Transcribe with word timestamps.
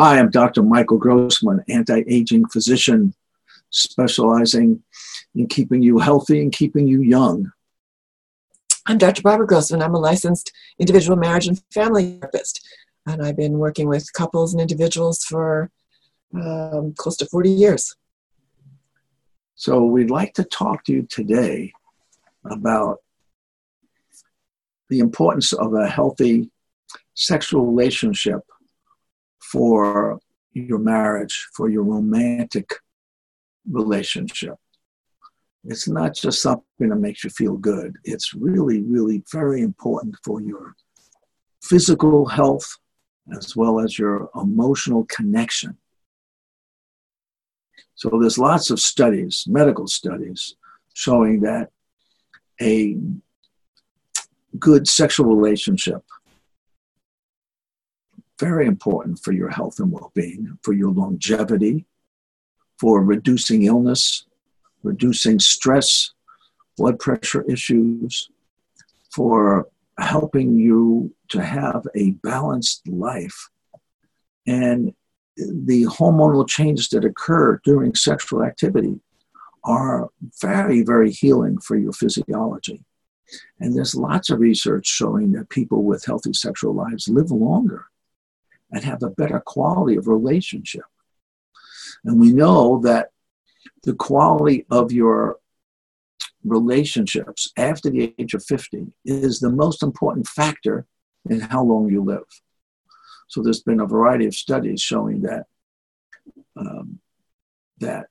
Hi, 0.00 0.20
I'm 0.20 0.30
Dr. 0.30 0.62
Michael 0.62 0.96
Grossman, 0.96 1.64
anti 1.68 2.04
aging 2.06 2.46
physician 2.50 3.14
specializing 3.70 4.80
in 5.34 5.48
keeping 5.48 5.82
you 5.82 5.98
healthy 5.98 6.40
and 6.40 6.52
keeping 6.52 6.86
you 6.86 7.00
young. 7.00 7.50
I'm 8.86 8.98
Dr. 8.98 9.22
Barbara 9.22 9.48
Grossman. 9.48 9.82
I'm 9.82 9.96
a 9.96 9.98
licensed 9.98 10.52
individual 10.78 11.16
marriage 11.16 11.48
and 11.48 11.60
family 11.74 12.16
therapist, 12.20 12.64
and 13.06 13.20
I've 13.20 13.36
been 13.36 13.58
working 13.58 13.88
with 13.88 14.12
couples 14.12 14.54
and 14.54 14.60
individuals 14.60 15.24
for 15.24 15.68
um, 16.32 16.94
close 16.96 17.16
to 17.16 17.26
40 17.26 17.50
years. 17.50 17.96
So, 19.56 19.84
we'd 19.84 20.12
like 20.12 20.32
to 20.34 20.44
talk 20.44 20.84
to 20.84 20.92
you 20.92 21.08
today 21.10 21.72
about 22.44 22.98
the 24.90 25.00
importance 25.00 25.52
of 25.52 25.74
a 25.74 25.88
healthy 25.88 26.52
sexual 27.14 27.66
relationship 27.66 28.42
for 29.50 30.18
your 30.52 30.78
marriage, 30.78 31.48
for 31.54 31.68
your 31.68 31.82
romantic 31.82 32.70
relationship. 33.70 34.54
It's 35.64 35.88
not 35.88 36.14
just 36.14 36.40
something 36.42 36.88
that 36.88 36.96
makes 36.96 37.24
you 37.24 37.30
feel 37.30 37.56
good. 37.56 37.96
It's 38.04 38.32
really, 38.34 38.82
really 38.82 39.22
very 39.32 39.62
important 39.62 40.16
for 40.24 40.40
your 40.40 40.74
physical 41.62 42.26
health 42.26 42.66
as 43.36 43.54
well 43.54 43.80
as 43.80 43.98
your 43.98 44.30
emotional 44.34 45.04
connection. 45.04 45.76
So 47.94 48.10
there's 48.20 48.38
lots 48.38 48.70
of 48.70 48.80
studies, 48.80 49.44
medical 49.46 49.86
studies, 49.86 50.54
showing 50.94 51.40
that 51.40 51.70
a 52.60 52.96
good 54.58 54.88
sexual 54.88 55.26
relationship 55.26 56.02
very 58.38 58.66
important 58.66 59.18
for 59.18 59.32
your 59.32 59.48
health 59.48 59.80
and 59.80 59.90
well 59.90 60.12
being, 60.14 60.58
for 60.62 60.72
your 60.72 60.90
longevity, 60.90 61.86
for 62.78 63.02
reducing 63.02 63.64
illness, 63.64 64.26
reducing 64.82 65.38
stress, 65.38 66.12
blood 66.76 66.98
pressure 66.98 67.42
issues, 67.50 68.30
for 69.10 69.68
helping 69.98 70.56
you 70.56 71.12
to 71.28 71.42
have 71.42 71.86
a 71.96 72.12
balanced 72.22 72.86
life. 72.86 73.50
And 74.46 74.94
the 75.36 75.84
hormonal 75.84 76.48
changes 76.48 76.88
that 76.90 77.04
occur 77.04 77.60
during 77.64 77.94
sexual 77.94 78.44
activity 78.44 79.00
are 79.64 80.08
very, 80.40 80.82
very 80.82 81.10
healing 81.10 81.58
for 81.58 81.76
your 81.76 81.92
physiology. 81.92 82.84
And 83.60 83.76
there's 83.76 83.94
lots 83.94 84.30
of 84.30 84.40
research 84.40 84.86
showing 84.86 85.32
that 85.32 85.50
people 85.50 85.82
with 85.82 86.04
healthy 86.04 86.32
sexual 86.32 86.74
lives 86.74 87.08
live 87.08 87.30
longer 87.30 87.86
and 88.70 88.84
have 88.84 89.02
a 89.02 89.10
better 89.10 89.40
quality 89.40 89.96
of 89.96 90.08
relationship. 90.08 90.84
And 92.04 92.20
we 92.20 92.32
know 92.32 92.80
that 92.84 93.10
the 93.82 93.94
quality 93.94 94.66
of 94.70 94.92
your 94.92 95.38
relationships 96.44 97.52
after 97.56 97.90
the 97.90 98.14
age 98.18 98.34
of 98.34 98.44
50 98.44 98.86
is 99.04 99.40
the 99.40 99.50
most 99.50 99.82
important 99.82 100.26
factor 100.26 100.86
in 101.28 101.40
how 101.40 101.62
long 101.62 101.90
you 101.90 102.02
live. 102.02 102.24
So 103.28 103.42
there's 103.42 103.62
been 103.62 103.80
a 103.80 103.86
variety 103.86 104.26
of 104.26 104.34
studies 104.34 104.80
showing 104.80 105.22
that 105.22 105.46
um, 106.56 106.98
that 107.78 108.06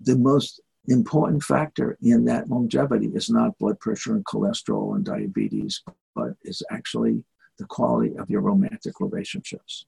the 0.00 0.16
most 0.16 0.60
important 0.86 1.42
factor 1.42 1.96
in 2.02 2.26
that 2.26 2.48
longevity 2.48 3.06
is 3.14 3.30
not 3.30 3.58
blood 3.58 3.80
pressure 3.80 4.14
and 4.14 4.24
cholesterol 4.24 4.94
and 4.94 5.04
diabetes, 5.04 5.82
but 6.14 6.34
is 6.42 6.62
actually 6.70 7.24
the 7.58 7.66
quality 7.66 8.16
of 8.16 8.30
your 8.30 8.40
romantic 8.40 9.00
relationships. 9.00 9.86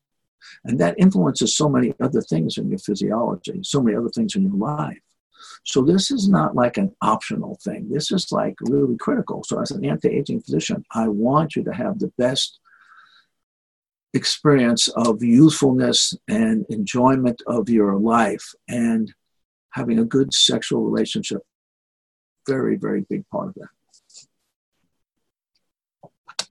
And 0.64 0.78
that 0.80 0.98
influences 0.98 1.56
so 1.56 1.68
many 1.68 1.94
other 2.00 2.20
things 2.20 2.58
in 2.58 2.68
your 2.68 2.78
physiology, 2.78 3.60
so 3.62 3.82
many 3.82 3.96
other 3.96 4.10
things 4.10 4.36
in 4.36 4.42
your 4.42 4.56
life. 4.56 5.00
So 5.64 5.82
this 5.82 6.10
is 6.10 6.28
not 6.28 6.54
like 6.54 6.76
an 6.76 6.94
optional 7.02 7.58
thing. 7.62 7.88
This 7.90 8.12
is 8.12 8.30
like 8.30 8.54
really 8.60 8.96
critical. 8.96 9.42
So 9.44 9.60
as 9.60 9.70
an 9.70 9.84
anti-aging 9.84 10.42
physician, 10.42 10.84
I 10.92 11.08
want 11.08 11.56
you 11.56 11.64
to 11.64 11.72
have 11.72 11.98
the 11.98 12.12
best 12.18 12.60
experience 14.14 14.88
of 14.88 15.22
youthfulness 15.22 16.14
and 16.28 16.64
enjoyment 16.68 17.42
of 17.46 17.68
your 17.68 17.96
life 17.96 18.54
and 18.68 19.12
having 19.70 19.98
a 19.98 20.04
good 20.04 20.32
sexual 20.32 20.82
relationship. 20.84 21.42
Very, 22.46 22.76
very 22.76 23.02
big 23.02 23.28
part 23.28 23.48
of 23.48 23.54
that. 23.54 23.68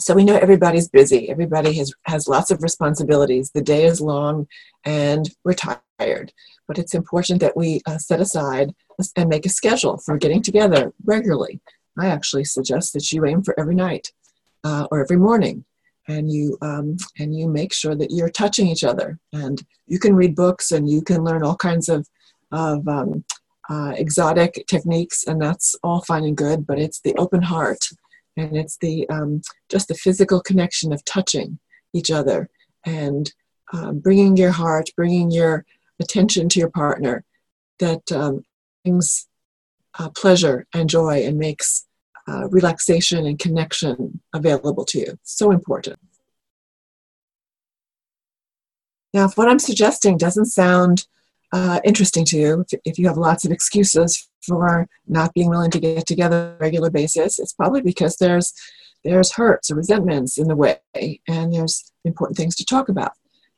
So 0.05 0.13
we 0.13 0.23
know 0.23 0.37
everybody's 0.37 0.87
busy. 0.87 1.31
Everybody 1.31 1.73
has, 1.79 1.91
has 2.03 2.27
lots 2.27 2.51
of 2.51 2.61
responsibilities. 2.61 3.49
The 3.49 3.61
day 3.63 3.85
is 3.85 3.99
long 3.99 4.47
and 4.83 5.27
we're 5.43 5.55
tired. 5.55 6.31
But 6.67 6.77
it's 6.77 6.93
important 6.93 7.39
that 7.41 7.57
we 7.57 7.81
uh, 7.87 7.97
set 7.97 8.21
aside 8.21 8.75
and 9.15 9.29
make 9.29 9.47
a 9.47 9.49
schedule 9.49 9.97
for 9.97 10.19
getting 10.19 10.43
together 10.43 10.93
regularly. 11.05 11.59
I 11.97 12.05
actually 12.05 12.43
suggest 12.43 12.93
that 12.93 13.11
you 13.11 13.25
aim 13.25 13.41
for 13.41 13.59
every 13.59 13.73
night 13.73 14.11
uh, 14.63 14.87
or 14.91 15.01
every 15.01 15.17
morning. 15.17 15.65
And 16.07 16.31
you 16.31 16.59
um, 16.61 16.97
and 17.17 17.35
you 17.35 17.47
make 17.47 17.73
sure 17.73 17.95
that 17.95 18.11
you're 18.11 18.29
touching 18.29 18.67
each 18.67 18.83
other, 18.83 19.17
and 19.33 19.59
you 19.87 19.97
can 19.97 20.15
read 20.15 20.35
books, 20.35 20.71
and 20.71 20.87
you 20.87 21.01
can 21.01 21.23
learn 21.23 21.41
all 21.41 21.55
kinds 21.55 21.89
of 21.89 22.07
of 22.51 22.87
um, 22.87 23.23
uh, 23.71 23.93
exotic 23.97 24.65
techniques, 24.67 25.23
and 25.23 25.41
that's 25.41 25.75
all 25.81 26.01
fine 26.01 26.25
and 26.25 26.37
good. 26.37 26.67
But 26.67 26.77
it's 26.77 26.99
the 26.99 27.15
open 27.15 27.41
heart 27.41 27.87
and 28.37 28.57
it's 28.57 28.77
the 28.77 29.07
um, 29.09 29.41
just 29.69 29.87
the 29.87 29.95
physical 29.95 30.41
connection 30.41 30.91
of 30.91 31.03
touching 31.05 31.59
each 31.93 32.11
other 32.11 32.49
and 32.85 33.33
um, 33.73 33.99
bringing 33.99 34.37
your 34.37 34.51
heart, 34.51 34.89
bringing 34.95 35.31
your 35.31 35.65
attention 35.99 36.49
to 36.49 36.59
your 36.59 36.69
partner 36.69 37.23
that 37.79 38.11
um, 38.11 38.43
brings 38.83 39.27
uh, 39.97 40.09
pleasure 40.09 40.67
and 40.73 40.89
joy 40.89 41.23
and 41.23 41.37
makes 41.37 41.85
uh, 42.27 42.47
relaxation 42.49 43.25
and 43.25 43.39
connection 43.39 44.21
available 44.33 44.85
to 44.85 44.99
you. 44.99 45.19
So 45.23 45.51
important. 45.51 45.99
Now, 49.13 49.25
if 49.25 49.37
what 49.37 49.47
I'm 49.47 49.59
suggesting 49.59 50.17
doesn't 50.17 50.47
sound 50.47 51.05
uh, 51.53 51.79
interesting 51.85 52.25
to 52.25 52.37
you, 52.37 52.65
if, 52.69 52.79
if 52.83 52.99
you 52.99 53.07
have 53.07 53.17
lots 53.17 53.45
of 53.45 53.51
excuses 53.51 54.27
for 54.45 54.87
not 55.07 55.33
being 55.33 55.49
willing 55.49 55.71
to 55.71 55.79
get 55.79 56.05
together 56.05 56.37
on 56.37 56.53
a 56.53 56.57
regular 56.57 56.89
basis, 56.89 57.39
it's 57.39 57.53
probably 57.53 57.81
because 57.81 58.17
there's 58.17 58.53
there's 59.03 59.33
hurts 59.33 59.69
or 59.69 59.75
resentments 59.75 60.37
in 60.37 60.47
the 60.47 60.55
way, 60.55 60.79
and 61.27 61.53
there's 61.53 61.91
important 62.05 62.37
things 62.37 62.55
to 62.55 62.65
talk 62.65 62.89
about. 62.89 63.11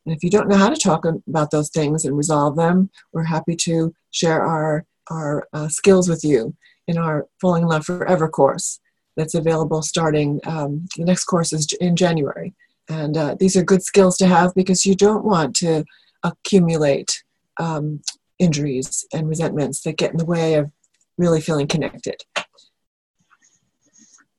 And 0.05 0.15
if 0.15 0.23
you 0.23 0.29
don't 0.29 0.49
know 0.49 0.57
how 0.57 0.69
to 0.69 0.75
talk 0.75 1.05
about 1.05 1.51
those 1.51 1.69
things 1.69 2.05
and 2.05 2.17
resolve 2.17 2.55
them, 2.55 2.89
we're 3.13 3.23
happy 3.23 3.55
to 3.57 3.93
share 4.11 4.41
our 4.41 4.85
our 5.09 5.47
uh, 5.53 5.67
skills 5.69 6.09
with 6.09 6.23
you 6.23 6.55
in 6.87 6.97
our 6.97 7.27
Falling 7.39 7.63
in 7.63 7.69
Love 7.69 7.85
Forever 7.85 8.27
course 8.29 8.79
that's 9.15 9.35
available 9.35 9.81
starting 9.81 10.39
um, 10.45 10.85
the 10.95 11.03
next 11.03 11.25
course 11.25 11.51
is 11.51 11.67
in 11.81 11.95
January. 11.95 12.53
And 12.89 13.17
uh, 13.17 13.35
these 13.39 13.57
are 13.57 13.63
good 13.63 13.83
skills 13.83 14.17
to 14.17 14.27
have 14.27 14.53
because 14.55 14.85
you 14.85 14.95
don't 14.95 15.25
want 15.25 15.55
to 15.57 15.83
accumulate 16.23 17.23
um, 17.59 18.01
injuries 18.39 19.05
and 19.13 19.27
resentments 19.27 19.81
that 19.81 19.97
get 19.97 20.11
in 20.11 20.17
the 20.17 20.25
way 20.25 20.53
of 20.53 20.71
really 21.17 21.41
feeling 21.41 21.67
connected. 21.67 22.21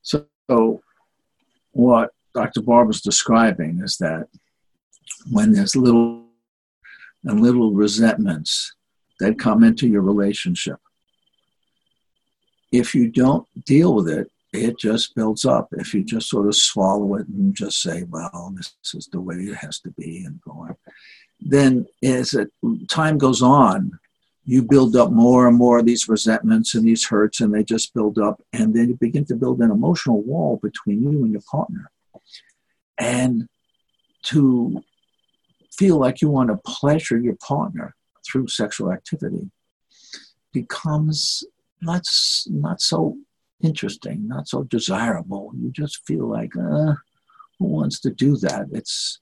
So, 0.01 0.81
what 1.71 2.11
Dr. 2.33 2.61
Barb 2.61 2.89
is 2.89 3.01
describing 3.01 3.81
is 3.83 3.97
that 3.97 4.27
when 5.29 5.51
there's 5.51 5.75
little 5.75 6.25
and 7.23 7.41
little 7.41 7.73
resentments 7.73 8.73
that 9.19 9.39
come 9.39 9.63
into 9.63 9.87
your 9.87 10.01
relationship, 10.01 10.79
if 12.71 12.95
you 12.95 13.09
don't 13.09 13.47
deal 13.65 13.93
with 13.93 14.07
it, 14.07 14.31
it 14.53 14.79
just 14.79 15.15
builds 15.15 15.45
up. 15.45 15.69
If 15.73 15.93
you 15.93 16.03
just 16.03 16.29
sort 16.29 16.47
of 16.47 16.55
swallow 16.55 17.15
it 17.15 17.27
and 17.27 17.53
just 17.53 17.81
say, 17.81 18.03
well, 18.03 18.53
this 18.55 18.73
is 18.93 19.07
the 19.11 19.21
way 19.21 19.35
it 19.35 19.55
has 19.55 19.79
to 19.81 19.91
be 19.91 20.23
and 20.25 20.41
go 20.41 20.51
on, 20.51 20.75
then 21.39 21.85
as 22.03 22.33
it, 22.33 22.49
time 22.89 23.17
goes 23.17 23.41
on, 23.41 23.91
you 24.49 24.63
build 24.63 24.95
up 24.95 25.11
more 25.11 25.47
and 25.47 25.55
more 25.55 25.77
of 25.77 25.85
these 25.85 26.09
resentments 26.09 26.73
and 26.73 26.83
these 26.83 27.05
hurts, 27.05 27.39
and 27.39 27.53
they 27.53 27.63
just 27.63 27.93
build 27.93 28.17
up. 28.17 28.41
And 28.51 28.73
then 28.73 28.89
you 28.89 28.95
begin 28.95 29.23
to 29.25 29.35
build 29.35 29.59
an 29.61 29.69
emotional 29.69 30.23
wall 30.23 30.59
between 30.63 31.03
you 31.03 31.23
and 31.23 31.31
your 31.31 31.43
partner. 31.51 31.91
And 32.97 33.47
to 34.23 34.81
feel 35.77 35.97
like 35.99 36.19
you 36.23 36.29
want 36.29 36.49
to 36.49 36.57
pleasure 36.65 37.19
your 37.19 37.35
partner 37.35 37.95
through 38.25 38.47
sexual 38.47 38.91
activity 38.91 39.51
becomes 40.51 41.43
not, 41.79 42.01
not 42.47 42.81
so 42.81 43.17
interesting, 43.61 44.27
not 44.27 44.47
so 44.47 44.63
desirable. 44.63 45.51
You 45.61 45.69
just 45.69 46.07
feel 46.07 46.27
like, 46.27 46.55
uh, 46.55 46.95
who 47.59 47.65
wants 47.65 47.99
to 47.99 48.09
do 48.09 48.35
that? 48.37 48.65
It's 48.71 49.19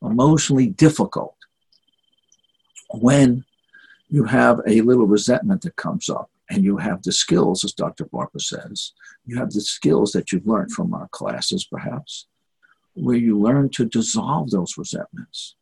emotionally 0.00 0.68
difficult. 0.68 1.36
When 2.90 3.44
you 4.08 4.24
have 4.24 4.60
a 4.66 4.80
little 4.82 5.06
resentment 5.06 5.62
that 5.62 5.76
comes 5.76 6.08
up 6.08 6.30
and 6.50 6.62
you 6.62 6.76
have 6.76 7.02
the 7.02 7.12
skills, 7.12 7.64
as 7.64 7.72
Dr. 7.72 8.04
Barbara 8.04 8.40
says, 8.40 8.92
you 9.24 9.36
have 9.36 9.50
the 9.50 9.60
skills 9.60 10.12
that 10.12 10.30
you've 10.30 10.46
learned 10.46 10.72
from 10.72 10.94
our 10.94 11.08
classes, 11.08 11.64
perhaps, 11.64 12.26
where 12.94 13.16
you 13.16 13.38
learn 13.38 13.68
to 13.70 13.84
dissolve 13.84 14.50
those 14.50 14.78
resentments. 14.78 15.56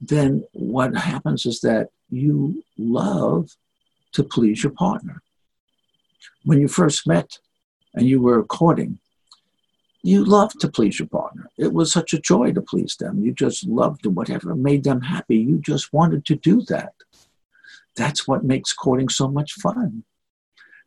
Then 0.00 0.44
what 0.52 0.94
happens 0.94 1.46
is 1.46 1.60
that 1.60 1.88
you 2.10 2.62
love 2.76 3.56
to 4.12 4.22
please 4.22 4.62
your 4.62 4.72
partner. 4.72 5.22
When 6.44 6.60
you 6.60 6.68
first 6.68 7.06
met 7.06 7.38
and 7.94 8.06
you 8.06 8.20
were 8.20 8.44
courting, 8.44 8.98
you 10.02 10.24
loved 10.24 10.60
to 10.60 10.68
please 10.68 10.98
your 10.98 11.08
partner. 11.08 11.48
It 11.58 11.72
was 11.72 11.90
such 11.90 12.12
a 12.12 12.20
joy 12.20 12.52
to 12.52 12.60
please 12.60 12.96
them. 12.96 13.24
You 13.24 13.32
just 13.32 13.66
loved 13.66 14.06
whatever 14.06 14.54
made 14.54 14.84
them 14.84 15.00
happy. 15.00 15.38
You 15.38 15.58
just 15.58 15.92
wanted 15.92 16.24
to 16.26 16.36
do 16.36 16.62
that. 16.68 16.92
That's 17.96 18.28
what 18.28 18.44
makes 18.44 18.72
courting 18.72 19.08
so 19.08 19.28
much 19.28 19.52
fun. 19.54 20.04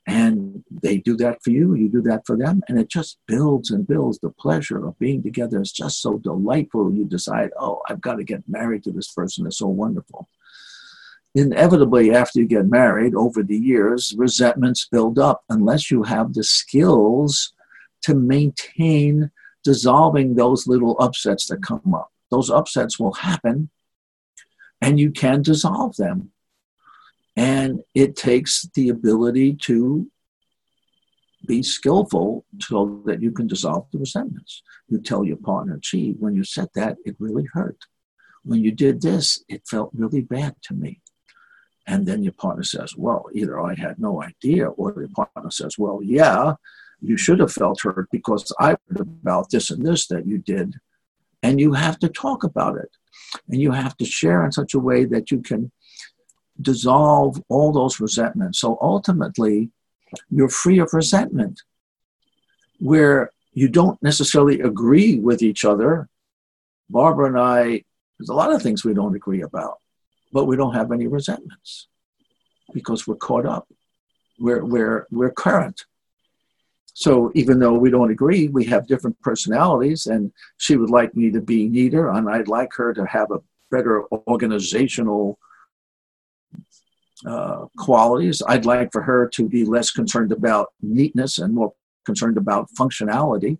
And 0.07 0.63
they 0.71 0.97
do 0.97 1.15
that 1.17 1.43
for 1.43 1.51
you, 1.51 1.75
you 1.75 1.89
do 1.89 2.01
that 2.03 2.25
for 2.25 2.35
them, 2.35 2.61
and 2.67 2.79
it 2.79 2.89
just 2.89 3.19
builds 3.27 3.69
and 3.69 3.85
builds. 3.85 4.17
The 4.17 4.31
pleasure 4.31 4.87
of 4.87 4.97
being 4.97 5.21
together 5.21 5.61
is 5.61 5.71
just 5.71 6.01
so 6.01 6.17
delightful. 6.17 6.91
You 6.91 7.05
decide, 7.05 7.51
oh, 7.59 7.81
I've 7.87 8.01
got 8.01 8.15
to 8.15 8.23
get 8.23 8.43
married 8.47 8.83
to 8.85 8.91
this 8.91 9.11
person. 9.11 9.45
It's 9.45 9.59
so 9.59 9.67
wonderful 9.67 10.27
inevitably 11.35 12.13
after 12.13 12.39
you 12.39 12.45
get 12.45 12.67
married 12.67 13.13
over 13.13 13.43
the 13.43 13.57
years 13.57 14.15
resentments 14.17 14.87
build 14.87 15.19
up 15.19 15.43
unless 15.49 15.91
you 15.91 16.03
have 16.03 16.33
the 16.33 16.43
skills 16.43 17.53
to 18.01 18.15
maintain 18.15 19.29
dissolving 19.63 20.35
those 20.35 20.65
little 20.65 20.95
upsets 20.99 21.47
that 21.47 21.61
come 21.61 21.93
up 21.93 22.11
those 22.31 22.49
upsets 22.49 22.99
will 22.99 23.13
happen 23.13 23.69
and 24.81 24.99
you 24.99 25.11
can 25.11 25.41
dissolve 25.41 25.95
them 25.97 26.31
and 27.39 27.81
it 27.93 28.15
takes 28.15 28.67
the 28.73 28.89
ability 28.89 29.49
to 29.53 30.07
be 31.47 31.63
skillful 31.63 32.45
so 32.59 33.01
that 33.05 33.21
you 33.21 33.31
can 33.31 33.47
dissolve 33.47 33.85
the 33.91 33.97
resentments 33.97 34.61
you 34.87 34.99
tell 34.99 35.23
your 35.23 35.37
partner 35.37 35.77
gee 35.81 36.15
when 36.19 36.33
you 36.35 36.43
said 36.43 36.69
that 36.75 36.97
it 37.05 37.15
really 37.19 37.47
hurt 37.53 37.79
when 38.43 38.61
you 38.65 38.71
did 38.71 39.01
this 39.01 39.43
it 39.47 39.61
felt 39.67 39.89
really 39.93 40.21
bad 40.21 40.53
to 40.61 40.73
me 40.73 41.01
and 41.89 42.05
then 42.05 42.21
your 42.21 42.33
partner 42.33 42.63
says, 42.63 42.95
Well, 42.95 43.25
either 43.33 43.59
I 43.59 43.73
had 43.73 43.97
no 43.97 44.21
idea, 44.21 44.67
or 44.69 44.93
the 44.93 45.07
partner 45.09 45.49
says, 45.49 45.79
Well, 45.79 46.01
yeah, 46.03 46.53
you 47.01 47.17
should 47.17 47.39
have 47.39 47.51
felt 47.51 47.81
hurt 47.81 48.07
because 48.11 48.53
I 48.59 48.77
heard 48.87 48.99
about 48.99 49.49
this 49.49 49.71
and 49.71 49.83
this 49.83 50.05
that 50.07 50.27
you 50.27 50.37
did. 50.37 50.75
And 51.41 51.59
you 51.59 51.73
have 51.73 51.97
to 51.99 52.09
talk 52.09 52.43
about 52.43 52.77
it. 52.77 52.91
And 53.49 53.59
you 53.59 53.71
have 53.71 53.97
to 53.97 54.05
share 54.05 54.45
in 54.45 54.51
such 54.51 54.75
a 54.75 54.79
way 54.79 55.05
that 55.05 55.31
you 55.31 55.41
can 55.41 55.71
dissolve 56.61 57.41
all 57.49 57.71
those 57.71 57.99
resentments. 57.99 58.59
So 58.59 58.77
ultimately, 58.81 59.71
you're 60.29 60.49
free 60.49 60.79
of 60.79 60.93
resentment, 60.93 61.61
where 62.79 63.31
you 63.53 63.67
don't 63.69 64.01
necessarily 64.01 64.59
agree 64.61 65.19
with 65.19 65.41
each 65.41 65.65
other. 65.65 66.09
Barbara 66.89 67.27
and 67.27 67.39
I, 67.39 67.83
there's 68.17 68.29
a 68.29 68.33
lot 68.33 68.51
of 68.51 68.61
things 68.61 68.83
we 68.83 68.93
don't 68.93 69.15
agree 69.15 69.41
about 69.41 69.79
but 70.31 70.45
we 70.45 70.55
don't 70.55 70.73
have 70.73 70.91
any 70.91 71.07
resentments 71.07 71.87
because 72.73 73.07
we're 73.07 73.15
caught 73.15 73.45
up. 73.45 73.67
We're, 74.39 74.63
we're, 74.63 75.07
we're 75.11 75.31
current. 75.31 75.85
So 76.93 77.31
even 77.33 77.59
though 77.59 77.73
we 77.73 77.89
don't 77.89 78.11
agree, 78.11 78.47
we 78.47 78.65
have 78.65 78.87
different 78.87 79.19
personalities, 79.21 80.05
and 80.05 80.31
she 80.57 80.75
would 80.75 80.89
like 80.89 81.15
me 81.15 81.31
to 81.31 81.41
be 81.41 81.67
neater, 81.67 82.09
and 82.09 82.29
I'd 82.29 82.47
like 82.47 82.73
her 82.73 82.93
to 82.93 83.05
have 83.05 83.31
a 83.31 83.39
better 83.71 84.03
organizational 84.27 85.39
uh, 87.25 87.65
qualities. 87.77 88.41
I'd 88.47 88.65
like 88.65 88.91
for 88.91 89.01
her 89.01 89.27
to 89.29 89.47
be 89.47 89.65
less 89.65 89.91
concerned 89.91 90.31
about 90.31 90.67
neatness 90.81 91.37
and 91.37 91.53
more 91.53 91.73
concerned 92.05 92.37
about 92.37 92.69
functionality. 92.79 93.57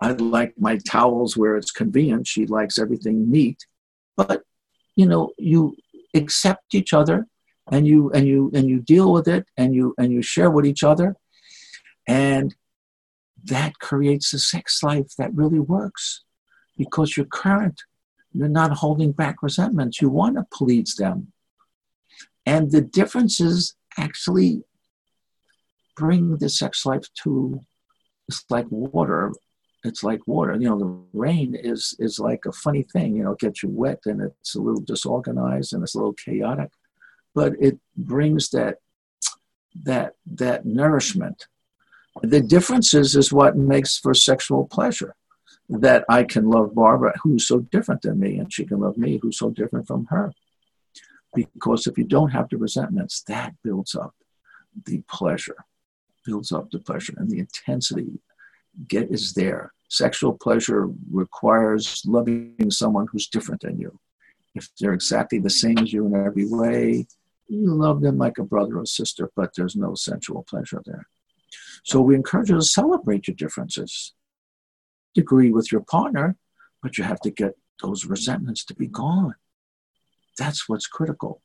I'd 0.00 0.20
like 0.20 0.54
my 0.58 0.78
towels 0.78 1.36
where 1.36 1.56
it's 1.56 1.70
convenient. 1.70 2.26
She 2.26 2.46
likes 2.46 2.78
everything 2.78 3.30
neat. 3.30 3.64
But 4.16 4.42
you 4.96 5.06
know 5.06 5.32
you 5.38 5.76
accept 6.14 6.74
each 6.74 6.92
other 6.92 7.26
and 7.70 7.86
you 7.86 8.10
and 8.12 8.26
you 8.26 8.50
and 8.54 8.68
you 8.68 8.80
deal 8.80 9.12
with 9.12 9.28
it 9.28 9.46
and 9.56 9.74
you 9.74 9.94
and 9.98 10.12
you 10.12 10.22
share 10.22 10.50
with 10.50 10.66
each 10.66 10.82
other 10.82 11.16
and 12.06 12.54
that 13.44 13.78
creates 13.78 14.32
a 14.32 14.38
sex 14.38 14.82
life 14.82 15.12
that 15.18 15.34
really 15.34 15.58
works 15.58 16.24
because 16.76 17.16
you're 17.16 17.26
current 17.26 17.80
you're 18.32 18.48
not 18.48 18.72
holding 18.72 19.12
back 19.12 19.42
resentments 19.42 20.00
you 20.00 20.08
want 20.08 20.36
to 20.36 20.44
please 20.52 20.94
them 20.96 21.31
and 22.46 22.70
the 22.70 22.80
differences 22.80 23.74
actually 23.98 24.62
bring 25.96 26.38
the 26.38 26.48
sex 26.48 26.86
life 26.86 27.06
to 27.22 27.60
it's 28.28 28.44
like 28.50 28.66
water 28.70 29.32
it's 29.84 30.04
like 30.04 30.26
water. 30.26 30.54
You 30.54 30.68
know, 30.68 30.78
the 30.78 31.18
rain 31.18 31.54
is 31.54 31.96
is 31.98 32.18
like 32.18 32.46
a 32.46 32.52
funny 32.52 32.82
thing. 32.82 33.16
You 33.16 33.24
know, 33.24 33.32
it 33.32 33.40
gets 33.40 33.62
you 33.62 33.68
wet 33.68 34.00
and 34.06 34.20
it's 34.22 34.54
a 34.54 34.60
little 34.60 34.80
disorganized 34.80 35.72
and 35.72 35.82
it's 35.82 35.94
a 35.94 35.98
little 35.98 36.14
chaotic, 36.14 36.70
but 37.34 37.54
it 37.60 37.78
brings 37.96 38.50
that 38.50 38.78
that 39.84 40.14
that 40.26 40.64
nourishment. 40.64 41.46
The 42.22 42.40
differences 42.40 43.16
is 43.16 43.32
what 43.32 43.56
makes 43.56 43.98
for 43.98 44.14
sexual 44.14 44.66
pleasure. 44.66 45.14
That 45.68 46.04
I 46.08 46.24
can 46.24 46.50
love 46.50 46.74
Barbara, 46.74 47.14
who's 47.22 47.46
so 47.46 47.60
different 47.60 48.02
than 48.02 48.20
me, 48.20 48.36
and 48.36 48.52
she 48.52 48.66
can 48.66 48.80
love 48.80 48.98
me, 48.98 49.18
who's 49.20 49.38
so 49.38 49.50
different 49.50 49.86
from 49.86 50.06
her. 50.10 50.32
Because 51.34 51.86
if 51.86 51.96
you 51.96 52.04
don't 52.04 52.30
have 52.30 52.48
the 52.48 52.58
resentments, 52.58 53.22
that 53.22 53.54
builds 53.62 53.94
up 53.94 54.14
the 54.86 55.02
pleasure, 55.08 55.64
builds 56.24 56.52
up 56.52 56.70
the 56.70 56.78
pleasure 56.78 57.14
and 57.16 57.30
the 57.30 57.38
intensity 57.38 58.20
get 58.88 59.10
is 59.10 59.34
there. 59.34 59.72
Sexual 59.88 60.34
pleasure 60.34 60.88
requires 61.10 62.02
loving 62.06 62.70
someone 62.70 63.06
who's 63.10 63.28
different 63.28 63.60
than 63.60 63.78
you. 63.78 63.98
If 64.54 64.68
they're 64.78 64.94
exactly 64.94 65.38
the 65.38 65.50
same 65.50 65.78
as 65.78 65.92
you 65.92 66.06
in 66.06 66.14
every 66.14 66.46
way, 66.46 67.06
you 67.48 67.74
love 67.74 68.00
them 68.00 68.18
like 68.18 68.38
a 68.38 68.44
brother 68.44 68.78
or 68.78 68.86
sister, 68.86 69.30
but 69.36 69.50
there's 69.56 69.76
no 69.76 69.94
sensual 69.94 70.44
pleasure 70.48 70.80
there. 70.86 71.06
So 71.84 72.00
we 72.00 72.14
encourage 72.14 72.48
you 72.48 72.56
to 72.56 72.62
celebrate 72.62 73.28
your 73.28 73.34
differences. 73.34 74.14
Agree 75.16 75.50
with 75.50 75.70
your 75.70 75.82
partner, 75.82 76.36
but 76.82 76.96
you 76.96 77.04
have 77.04 77.20
to 77.20 77.30
get 77.30 77.54
those 77.82 78.06
resentments 78.06 78.64
to 78.66 78.74
be 78.74 78.86
gone. 78.86 79.34
That's 80.38 80.68
what's 80.68 80.86
critical. 80.86 81.42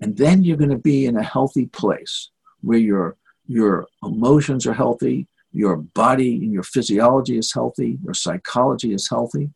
And 0.00 0.16
then 0.16 0.42
you're 0.42 0.56
going 0.56 0.70
to 0.70 0.78
be 0.78 1.06
in 1.06 1.16
a 1.16 1.22
healthy 1.22 1.66
place 1.66 2.30
where 2.60 2.78
your 2.78 3.16
your 3.46 3.88
emotions 4.04 4.64
are 4.64 4.72
healthy, 4.72 5.26
your 5.52 5.76
body 5.76 6.36
and 6.36 6.52
your 6.52 6.62
physiology 6.62 7.36
is 7.36 7.52
healthy, 7.52 7.98
your 8.04 8.14
psychology 8.14 8.92
is 8.92 9.08
healthy, 9.08 9.50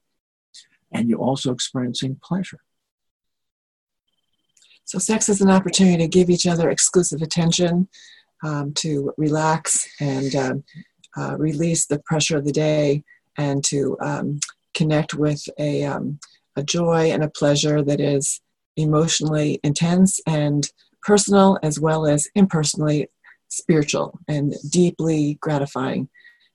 and 0.91 1.09
you're 1.09 1.21
also 1.21 1.53
experiencing 1.53 2.19
pleasure. 2.23 2.59
So, 4.85 4.99
sex 4.99 5.29
is 5.29 5.41
an 5.41 5.51
opportunity 5.51 5.99
to 5.99 6.09
give 6.09 6.29
each 6.29 6.47
other 6.47 6.71
exclusive 6.71 7.23
attention, 7.23 7.89
um, 8.43 8.75
to 8.75 9.13
relax 9.17 9.89
and 10.01 10.35
um, 10.35 10.65
uh, 11.17 11.37
release 11.39 11.87
the 11.87 12.01
pressure 12.01 12.37
of 12.37 12.45
the 12.45 12.53
day, 12.53 13.05
and 13.39 13.65
to 13.65 13.97
um, 14.01 14.41
connect 14.75 15.15
with 15.15 15.43
a, 15.59 15.85
um, 15.85 16.19
a 16.57 16.63
joy 16.63 17.13
and 17.13 17.23
a 17.23 17.31
pleasure 17.31 17.83
that 17.83 18.01
is 18.01 18.41
emotionally 18.77 19.61
intense 19.63 20.21
and 20.27 20.69
personal 21.03 21.59
as 21.63 21.79
well 21.79 22.07
as 22.07 22.29
impersonally 22.35 23.09
spiritual 23.49 24.19
and 24.29 24.55
deeply 24.71 25.39
gratifying. 25.41 26.09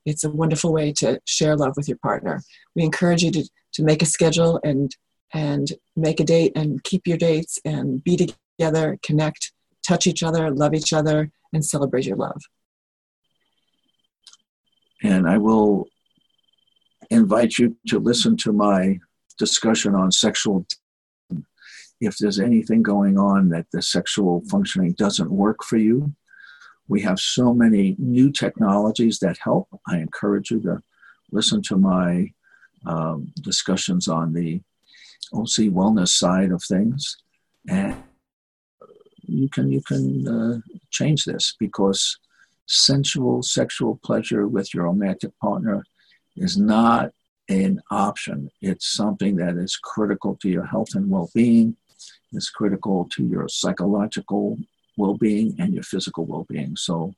It's 0.06 0.24
a 0.24 0.30
wonderful 0.30 0.74
way 0.74 0.92
to 0.94 1.20
share 1.26 1.56
love 1.56 1.74
with 1.78 1.88
your 1.88 1.98
partner. 1.98 2.42
We 2.76 2.84
encourage 2.84 3.24
you 3.24 3.32
to, 3.32 3.50
to 3.74 3.84
make 3.84 4.02
a 4.02 4.06
schedule 4.06 4.60
and 4.64 4.96
and 5.34 5.72
make 5.96 6.20
a 6.20 6.24
date 6.24 6.54
and 6.56 6.84
keep 6.84 7.06
your 7.06 7.18
dates 7.18 7.60
and 7.64 8.04
be 8.04 8.18
together, 8.18 8.98
connect, 9.04 9.52
touch 9.88 10.08
each 10.08 10.24
other, 10.24 10.50
love 10.50 10.74
each 10.74 10.92
other, 10.92 11.32
and 11.54 11.64
celebrate 11.64 12.06
your 12.06 12.18
love. 12.18 12.42
And 15.04 15.30
I 15.30 15.38
will 15.38 15.88
invite 17.10 17.58
you 17.58 17.78
to 17.88 18.00
listen 18.00 18.38
to 18.38 18.52
my 18.52 19.00
discussion 19.38 19.96
on 19.96 20.12
sexual 20.12 20.66
if 22.02 22.18
there's 22.18 22.40
anything 22.40 22.82
going 22.82 23.18
on 23.18 23.50
that 23.50 23.66
the 23.72 23.82
sexual 23.82 24.42
functioning 24.50 24.94
doesn't 24.94 25.32
work 25.32 25.64
for 25.64 25.78
you 25.78 26.14
we 26.90 27.02
have 27.02 27.20
so 27.20 27.54
many 27.54 27.96
new 28.00 28.32
technologies 28.32 29.20
that 29.20 29.38
help. 29.38 29.70
I 29.88 30.00
encourage 30.00 30.52
you 30.52 30.60
to 30.62 30.82
listen 31.32 31.62
to 31.64 31.78
my 31.78 32.34
um, 32.86 33.32
discussions 33.42 34.08
on 34.08 34.34
the 34.34 34.62
OC 35.32 35.70
wellness 35.72 36.10
side 36.10 36.52
of 36.52 36.64
things, 36.64 37.16
and 37.70 37.96
you 39.22 39.48
can 39.50 39.72
you 39.72 39.82
can 39.84 40.28
uh, 40.28 40.58
change 40.90 41.26
this 41.26 41.56
because 41.60 42.18
sensual 42.66 43.44
sexual 43.44 44.00
pleasure 44.04 44.48
with 44.48 44.74
your 44.74 44.86
romantic 44.86 45.32
partner 45.40 45.84
is 46.36 46.58
not 46.58 47.12
an 47.50 47.82
option. 47.92 48.50
It's 48.62 48.92
something 48.92 49.36
that 49.36 49.58
is 49.58 49.78
critical 49.78 50.36
to 50.38 50.50
your 50.50 50.66
health 50.66 50.96
and 50.96 51.10
well-being. 51.10 51.76
It's 52.32 52.50
critical 52.50 53.08
to 53.14 53.26
your 53.26 53.48
psychological 53.48 54.58
well-being 54.98 55.56
and 55.60 55.74
your 55.74 55.84
physical 55.84 56.26
well-being. 56.26 56.76
So 56.76 57.14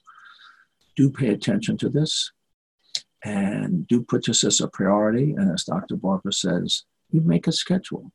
do 0.96 1.10
pay 1.10 1.30
attention 1.30 1.78
to 1.78 1.90
this 1.90 2.32
and 3.24 3.88
do 3.88 4.04
put 4.04 4.26
this 4.26 4.44
as 4.44 4.62
a 4.62 4.68
priority. 4.68 5.32
And 5.32 5.52
as 5.52 5.64
Dr. 5.64 5.96
Barbara 5.96 6.34
says, 6.34 6.84
you 7.12 7.22
make 7.22 7.48
a 7.48 7.52
schedule. 7.52 8.12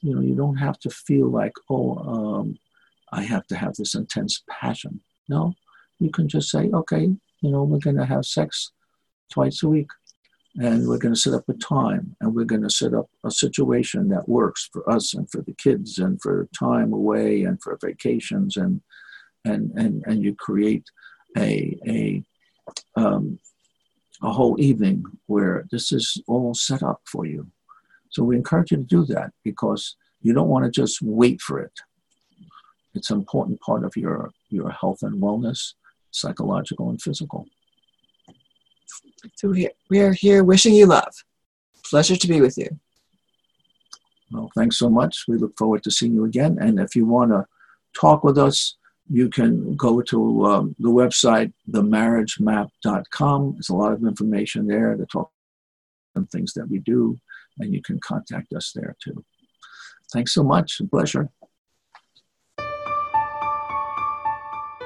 You 0.00 0.14
know, 0.14 0.20
you 0.20 0.34
don't 0.34 0.56
have 0.56 0.78
to 0.80 0.90
feel 0.90 1.28
like, 1.30 1.54
oh, 1.70 1.96
um, 1.98 2.58
I 3.12 3.22
have 3.22 3.46
to 3.48 3.56
have 3.56 3.74
this 3.74 3.94
intense 3.94 4.42
passion. 4.48 5.00
No, 5.28 5.54
you 5.98 6.10
can 6.10 6.28
just 6.28 6.50
say, 6.50 6.70
okay, 6.72 7.10
you 7.40 7.50
know, 7.50 7.62
we're 7.62 7.78
going 7.78 7.96
to 7.96 8.04
have 8.04 8.26
sex 8.26 8.72
twice 9.30 9.62
a 9.62 9.68
week 9.68 9.88
and 10.56 10.86
we're 10.86 10.98
going 10.98 11.14
to 11.14 11.20
set 11.20 11.34
up 11.34 11.48
a 11.48 11.54
time 11.54 12.14
and 12.20 12.34
we're 12.34 12.44
going 12.44 12.62
to 12.62 12.70
set 12.70 12.94
up 12.94 13.08
a 13.24 13.30
situation 13.30 14.08
that 14.08 14.28
works 14.28 14.68
for 14.72 14.88
us 14.88 15.14
and 15.14 15.28
for 15.30 15.42
the 15.42 15.54
kids 15.54 15.98
and 15.98 16.20
for 16.22 16.48
time 16.56 16.92
away 16.92 17.42
and 17.42 17.60
for 17.62 17.76
vacations 17.82 18.56
and 18.56 18.80
and 19.44 19.72
and, 19.72 20.02
and 20.06 20.22
you 20.22 20.34
create 20.34 20.86
a 21.36 21.76
a 21.86 22.24
um, 22.96 23.38
a 24.22 24.32
whole 24.32 24.58
evening 24.60 25.04
where 25.26 25.66
this 25.70 25.92
is 25.92 26.22
all 26.26 26.54
set 26.54 26.82
up 26.82 27.00
for 27.04 27.26
you. 27.26 27.46
So 28.10 28.22
we 28.22 28.36
encourage 28.36 28.70
you 28.70 28.78
to 28.78 28.84
do 28.84 29.04
that 29.06 29.32
because 29.42 29.96
you 30.22 30.32
don't 30.32 30.48
want 30.48 30.64
to 30.64 30.70
just 30.70 31.02
wait 31.02 31.42
for 31.42 31.58
it. 31.58 31.72
It's 32.94 33.10
an 33.10 33.18
important 33.18 33.60
part 33.60 33.84
of 33.84 33.96
your 33.96 34.30
your 34.50 34.70
health 34.70 35.00
and 35.02 35.20
wellness 35.20 35.74
psychological 36.12 36.90
and 36.90 37.02
physical 37.02 37.46
so 39.34 39.54
we 39.90 40.00
are 40.00 40.12
here 40.12 40.44
wishing 40.44 40.74
you 40.74 40.86
love. 40.86 41.14
Pleasure 41.84 42.16
to 42.16 42.28
be 42.28 42.40
with 42.40 42.56
you. 42.56 42.68
Well 44.32 44.50
thanks 44.56 44.78
so 44.78 44.88
much. 44.88 45.24
We 45.28 45.38
look 45.38 45.56
forward 45.56 45.82
to 45.84 45.90
seeing 45.90 46.14
you 46.14 46.24
again. 46.24 46.58
And 46.60 46.78
if 46.78 46.96
you 46.96 47.06
want 47.06 47.30
to 47.30 47.46
talk 47.98 48.24
with 48.24 48.38
us 48.38 48.76
you 49.08 49.28
can 49.28 49.76
go 49.76 50.00
to 50.00 50.46
um, 50.46 50.76
the 50.78 50.88
website 50.88 51.52
themarriagemap.com 51.70 53.52
there's 53.52 53.68
a 53.68 53.74
lot 53.74 53.92
of 53.92 54.02
information 54.02 54.66
there 54.66 54.96
to 54.96 55.04
talk 55.06 55.30
and 56.14 56.30
things 56.30 56.54
that 56.54 56.68
we 56.70 56.78
do 56.78 57.18
and 57.58 57.72
you 57.74 57.82
can 57.82 58.00
contact 58.00 58.52
us 58.52 58.72
there 58.74 58.96
too. 59.02 59.24
Thanks 60.12 60.32
so 60.34 60.42
much. 60.42 60.80
A 60.80 60.86
pleasure 60.86 61.28